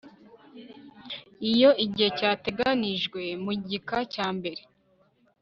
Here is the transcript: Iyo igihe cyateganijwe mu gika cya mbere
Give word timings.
Iyo 1.51 1.69
igihe 1.85 2.09
cyateganijwe 2.17 3.21
mu 3.43 3.51
gika 3.69 3.97
cya 4.13 4.27
mbere 4.37 4.61